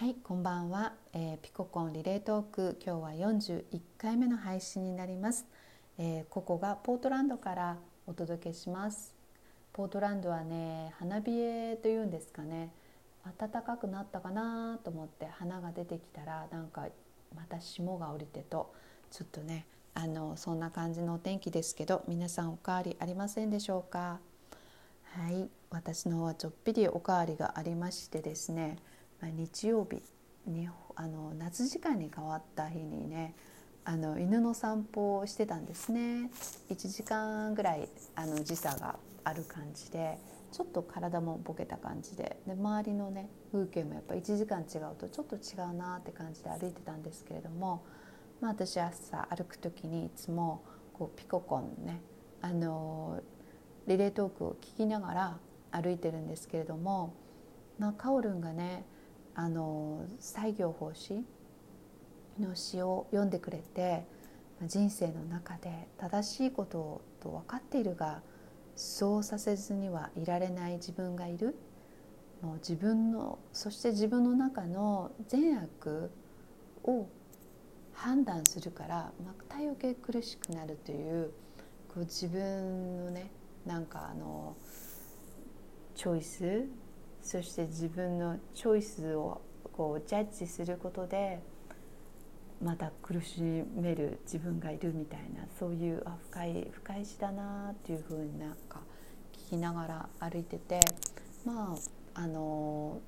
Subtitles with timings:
[0.00, 2.78] はいこんばんは、えー、ピココンリレートーク。
[2.86, 5.44] 今日は41回目の配信になります、
[5.98, 9.12] えー、ここがポートランドからお届けします。
[9.72, 12.70] ポートランドはね花冷えというんですかね。
[13.40, 16.86] 暖かくなったかなと思って花が出てきたらなんか
[17.34, 18.72] また霜が降りてと
[19.10, 24.20] ちょっとねあのそんな感じのお天気ですけど皆さんおかわりありませんでしょうか？
[25.16, 28.78] はい私の方はちょっぴりおかわりがありましてですね
[29.22, 30.02] 日曜日
[30.46, 33.34] にあの夏時間に変わった日にね
[33.84, 36.30] あの犬の散歩をしてたんですね。
[36.68, 40.18] 1時間ぐらいあの時差がある感じで
[40.52, 47.84] ちょっと体もボケた感じでで周りのね風景もやっぱ1時間違うとちょっと違うなって感じで歩いてたんですけれども、
[48.40, 50.62] まあ、私朝歩く時にいつも
[50.94, 52.00] こうピココンね
[52.40, 53.20] あの
[53.86, 55.38] リレートークを聞きながら
[55.70, 57.14] 歩いてるんですけれども、
[57.78, 58.84] まあ、カオルンがね
[59.40, 61.24] あの西行法師
[62.40, 64.04] の詩を読んでくれて
[64.66, 68.20] 人生の中で正しいことと分かっているが
[68.74, 71.54] そうさせずにはいられない自分がいる。
[72.42, 76.10] もう自分のそして自分の中の善悪
[76.84, 77.08] を
[77.94, 81.32] 判断するからまた余計苦しくなるという
[81.88, 83.30] こう自分のね
[83.66, 84.56] なんかあの
[85.96, 86.64] チョイス
[87.22, 89.40] そして自分のチョイスを
[89.72, 91.40] こうジャッジすることで
[92.62, 98.80] また苦しめる自分がいるみたいなそういうあ深い深い詩だなっていうふうになんか
[99.48, 100.80] 聞きながら歩いてて
[101.44, 101.76] ま
[102.14, 103.00] ああの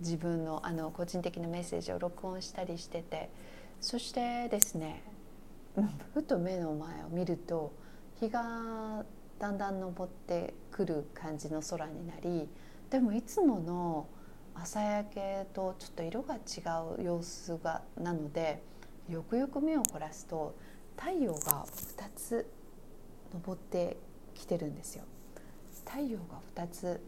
[0.00, 3.30] 自分のあの個人的なメッセージを録音したりしてて
[3.80, 5.02] そしてですね
[6.14, 7.72] ふと目の前を見ると
[8.20, 9.04] 日が
[9.38, 12.48] だんだん昇ってくる感じの空になり
[12.90, 14.06] でもいつもの
[14.54, 16.38] 朝焼けとちょっと色が違
[17.00, 18.62] う様子がなので
[19.08, 20.54] よくよく目を凝らすと
[20.96, 22.50] 太陽が2つ
[23.44, 23.96] 昇って
[24.34, 25.04] きてるんですよ。
[25.86, 27.00] 太陽が2つ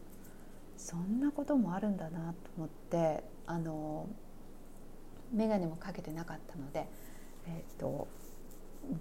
[0.77, 4.07] そんなこともあるんだなと思ってあの
[5.33, 6.87] 眼鏡もかけてなかったので、
[7.47, 8.07] えーと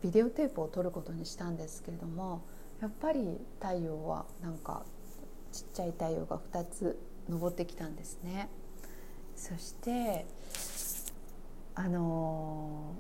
[0.03, 2.43] ビデオテープを撮ることにしたんですけれども
[2.81, 4.85] やっぱり太陽はなんか
[5.53, 6.99] ちっちゃい太陽が2つ
[7.29, 8.49] 昇ってきたんですね。
[9.37, 10.27] そして
[11.75, 12.95] あの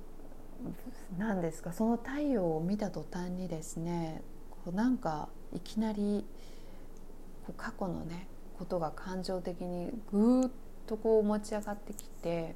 [1.18, 6.24] 何ですかその太陽を見た途端にですねこうなんかいきなり
[7.46, 8.26] こう過去のね
[8.58, 10.50] ことが感情的にぐーっ
[10.86, 12.54] とこう持ち上がってきて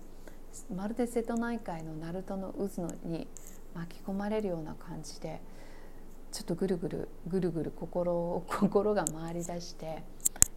[0.75, 3.27] まるで瀬戸内海の鳴門の渦のに
[3.75, 5.41] 巻き込まれるような感じで
[6.35, 10.03] ちょっとぐるぐるぐるぐる心心が回りだして、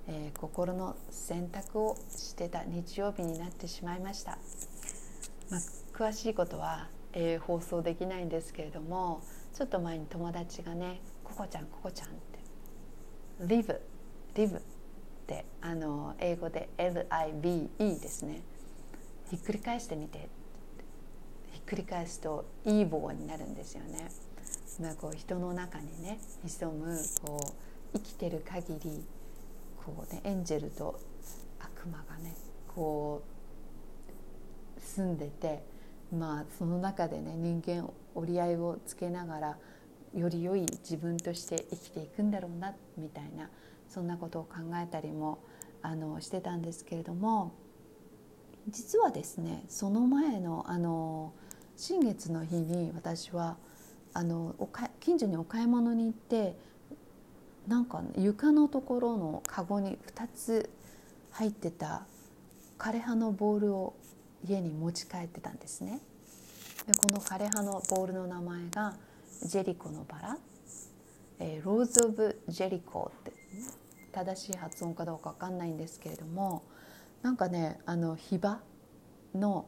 [0.07, 4.39] えー、心の選択をしてた日曜日になってしまいました、
[5.51, 5.61] まあ、
[5.95, 9.21] 詳しいことは、えー、放送できないんですけれども
[9.53, 12.39] ちょっと前に友達がね「ココちゃんココちゃん」って
[13.45, 13.79] 「live
[14.33, 14.61] live」っ
[15.27, 18.41] てあの英語で LIVE ですね。
[19.29, 20.27] ひっくり返してみて
[21.51, 24.09] ひっくり返すといい棒になるんですよね。
[24.79, 27.39] まあ、こう人の中にね潜むこ
[27.93, 29.03] う生きてる限り
[29.83, 30.99] こう、ね、エンジェルと
[31.59, 32.35] 悪魔がね
[32.67, 33.23] こ
[34.77, 35.63] う住んでて、
[36.15, 39.57] まあ、その中でね人間折り合いをつけながら
[40.15, 43.49] より良い自分として生きていくんだろうなみたいな
[43.88, 45.39] そんなことを考えたりも
[45.81, 47.53] あのしてたんですけれども
[48.69, 51.33] 実はですねその前のあの
[51.75, 53.57] 新月の日に私は
[54.17, 56.57] あのおか近所にお買い物に行って
[57.67, 60.72] なんか床のところのカゴに2つ
[61.29, 62.07] 入ってた
[62.79, 63.95] 枯葉のボールを
[64.44, 66.00] 家に持ち帰ってたんですね。
[66.88, 68.95] でこの枯葉のボールの名前が
[69.44, 70.38] ジェリコのバラ、
[71.38, 73.31] えー、ローズ・オブ・ジェリコって
[74.13, 76.63] 正しい発音かどうか分かんないんですけれども
[77.22, 78.62] なんかねあのヒバ
[79.36, 79.68] の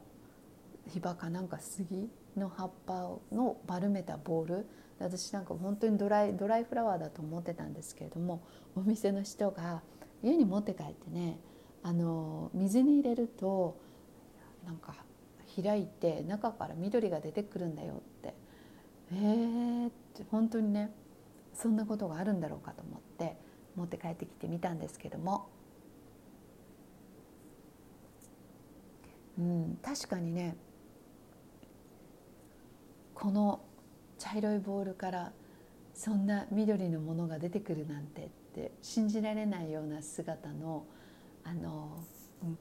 [0.89, 4.65] ヒバかなんか杉の葉っぱの丸めたボール。
[4.99, 8.43] 私なんか本当にドライドライフラワーだと思ってたんですけれども
[8.75, 9.81] お店の人が
[10.21, 11.39] 家に持って帰ってね
[11.83, 13.79] あの水に入れると
[14.65, 14.95] なんか
[15.55, 18.33] 開いて中から緑が出てくるんだよって。
[19.11, 20.91] えーって本当にね
[21.53, 23.37] そんなことがあるんだろうかと思って
[23.75, 25.49] 持って帰ってきてみたんですけども、
[29.37, 30.55] うん、確かにね
[33.19, 33.59] この
[34.17, 35.33] 茶色いボールから
[35.93, 40.85] そんな緑のものが出てくるなんてって信じられないような姿の
[41.43, 42.01] あの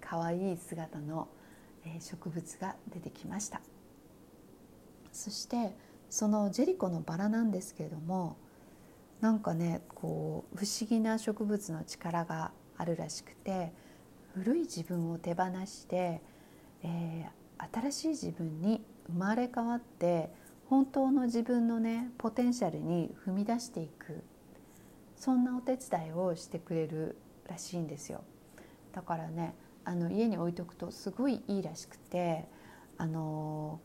[0.00, 1.28] 可愛い姿の、
[2.00, 3.60] 植物が出てきました。
[5.12, 5.76] そして
[6.10, 8.36] そのジェリコのバラなんですけれども
[9.20, 13.72] なんかねこう不思議な植物の力があるらしくて
[14.34, 16.20] 古い自分を手放して、
[16.82, 20.30] えー、新しい自分に生まれ変わって
[20.68, 24.22] 本当の自分のねポテンシャルに踏み出していく。
[25.16, 27.16] そんなお手伝いをしてくれる
[27.48, 28.22] らしいんですよ。
[28.92, 29.54] だからね
[29.84, 32.46] あの家に置いとくとすごいいいらしくて
[32.98, 33.80] あの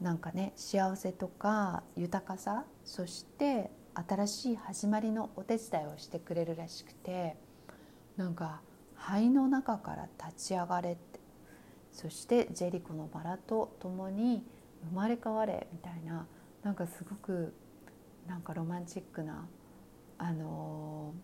[0.00, 7.36] なんかね幸せとか豊かさそして新しい始まりのお手伝いをしてくれるらしくて
[8.16, 8.60] なんか
[8.96, 11.14] 肺の中から立ち上がれって。
[11.92, 14.42] そしてジェリコのバラと共に
[14.90, 16.26] 生まれ変われみたいな
[16.62, 17.54] なんかすごく
[18.26, 19.46] なんかロマンチックな
[20.18, 21.14] あの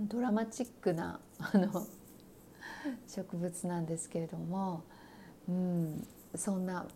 [0.00, 1.86] ドラマチックなあの
[3.06, 4.84] 植物なんですけれども、
[5.48, 6.86] うん、そんな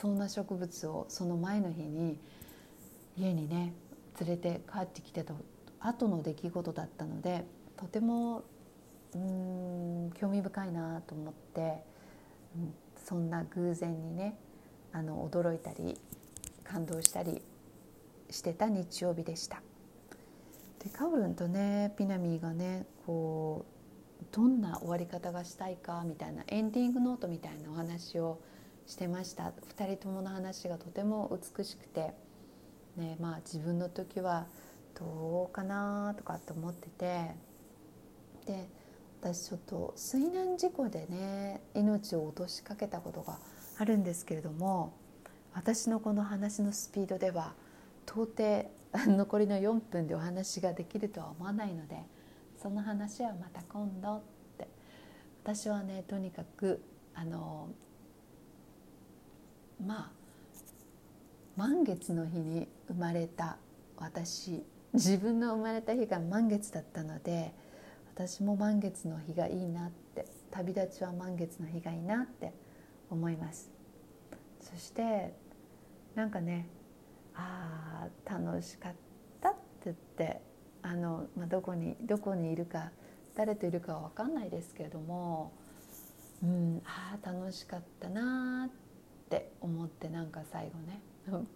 [0.00, 2.18] そんな植物をその前の日に
[3.16, 3.72] 家にね
[4.20, 5.34] 連れて帰ってきてた
[5.80, 7.44] 後の出来事だったので
[7.76, 8.44] とても
[9.14, 11.82] うん興味深いなと思って、
[12.56, 14.38] うん、そんな偶然にね
[14.92, 15.98] あの驚いたり
[16.64, 17.42] 感動したり
[18.30, 19.62] してた日曜日でした。
[20.82, 23.78] でカオルンとねピナミーがねこう
[24.32, 28.40] どんな終わり方がしたいかみたいなエンディングノートみたいなお話を
[28.86, 32.12] してました2人ともの話がとても美しくて
[32.96, 34.46] ねまあ自分の時は
[34.98, 37.34] どうかなとかって思ってて
[38.46, 38.68] で
[39.20, 43.38] 私ちょっと水難事故でね命を落としかけたことが
[43.78, 44.92] あるんですけれども
[45.54, 47.54] 私のこの話のスピードでは
[48.06, 51.96] 到底残りの4分でお話ができるとは思わないので
[52.60, 54.28] その話はまた今度って。
[55.48, 56.82] 私はねとにかく
[57.14, 57.70] あの
[59.86, 60.10] まあ
[61.56, 63.56] 満月の日に生まれた
[63.96, 67.54] 私自分の生まれた日が満月だったので
[68.14, 72.52] 私も満月の日がいいなって旅立ちは満月の日がいいなって
[73.10, 73.70] 思います。
[74.60, 75.32] そして
[76.14, 76.68] なんかね
[77.34, 78.94] あ楽しかっ
[79.40, 80.40] たって言って
[80.82, 82.90] あの、まあ、どこにどこにいるか
[83.36, 85.52] 誰といるかは分かんないですけれども、
[86.42, 88.70] うん、ああ楽しかったなっ
[89.30, 91.00] て思ってなんか最後ね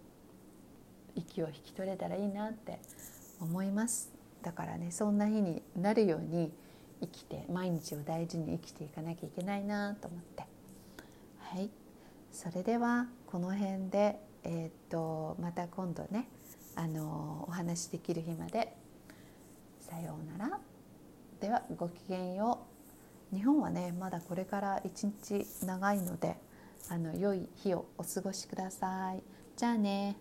[1.15, 2.79] 息を引き取れたらいいなって
[3.41, 4.11] 思います。
[4.41, 6.51] だからねそんな日になるように
[7.01, 10.45] 生きて毎日を大事に生きていかなきゃいけないなと思って
[11.53, 11.69] はい。
[12.31, 16.27] それではこの辺で、えー、っとまた今度ね
[16.75, 18.75] あのお話しできる日まで。
[19.79, 20.59] さようなら。
[21.39, 22.65] ではごきげんよ
[23.31, 23.35] う。
[23.35, 26.37] 日本はねまだこれから一日長いので
[26.89, 29.21] あの良い日をお過ごしください。
[29.55, 30.15] じゃあね。